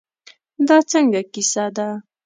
دا 0.67 0.77
څنګه 0.91 1.19
کیسه 1.33 1.65
ده. 1.75 1.87